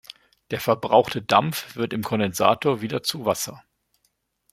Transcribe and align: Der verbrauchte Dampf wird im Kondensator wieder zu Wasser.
Der 0.49 0.59
verbrauchte 0.59 1.21
Dampf 1.21 1.75
wird 1.75 1.93
im 1.93 2.01
Kondensator 2.01 2.81
wieder 2.81 3.03
zu 3.03 3.23
Wasser. 3.27 3.63